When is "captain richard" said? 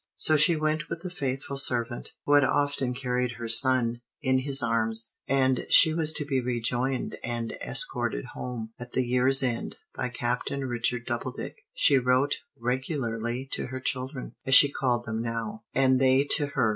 10.09-11.05